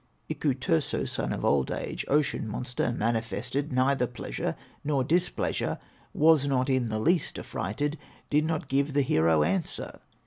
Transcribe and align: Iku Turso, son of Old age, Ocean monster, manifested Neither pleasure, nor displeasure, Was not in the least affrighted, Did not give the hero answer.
Iku 0.31 0.55
Turso, 0.59 1.07
son 1.07 1.31
of 1.31 1.45
Old 1.45 1.71
age, 1.71 2.05
Ocean 2.07 2.47
monster, 2.47 2.91
manifested 2.91 3.71
Neither 3.71 4.07
pleasure, 4.07 4.55
nor 4.83 5.03
displeasure, 5.03 5.77
Was 6.11 6.47
not 6.47 6.71
in 6.71 6.89
the 6.89 6.97
least 6.97 7.37
affrighted, 7.37 7.99
Did 8.31 8.45
not 8.45 8.67
give 8.67 8.93
the 8.93 9.03
hero 9.03 9.43
answer. 9.43 9.99